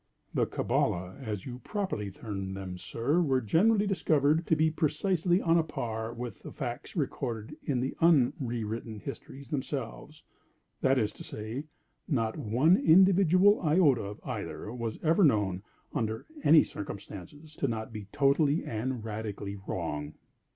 [0.33, 5.59] "The Kabbala, as you properly term them, sir, were generally discovered to be precisely on
[5.59, 11.23] a par with the facts recorded in the un re written histories themselves;—that is to
[11.23, 11.65] say,
[12.07, 15.61] not one individual iota of either was ever known,
[15.93, 20.15] under any circumstances, to be not totally and radically wrong."